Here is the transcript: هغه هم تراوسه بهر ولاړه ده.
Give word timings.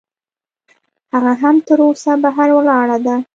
هغه 1.13 1.33
هم 1.41 1.55
تراوسه 1.67 2.11
بهر 2.23 2.49
ولاړه 2.57 2.97
ده. 3.05 3.15